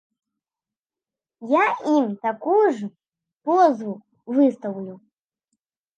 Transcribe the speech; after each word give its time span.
Я 1.51 1.67
ім 1.95 2.07
такую 2.25 2.67
ж 2.79 2.89
позву 3.51 3.93
выстаўлю. 4.39 4.95